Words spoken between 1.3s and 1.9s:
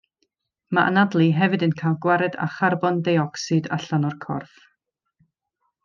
hefyd yn